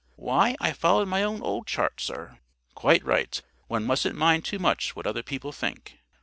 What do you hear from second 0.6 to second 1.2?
followed